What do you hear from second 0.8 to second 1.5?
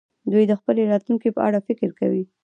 راتلونکې په